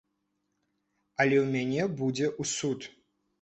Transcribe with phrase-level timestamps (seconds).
[1.25, 2.89] Але ў мяне будзе ў суд.